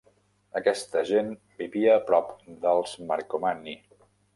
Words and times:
Aquesta 0.59 1.03
gent 1.11 1.29
vivia 1.61 1.95
a 1.99 2.03
prop 2.11 2.35
dels 2.67 3.01
Marcomanni. 3.13 3.81